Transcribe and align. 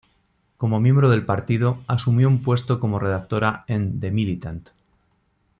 Como 0.57 0.79
miembro 0.79 1.11
del 1.11 1.27
partido, 1.27 1.77
asumió 1.85 2.27
un 2.27 2.41
puesto 2.41 2.79
como 2.79 2.97
redactora 2.97 3.65
en 3.67 3.99
"The 3.99 4.09
Militant". 4.09 4.69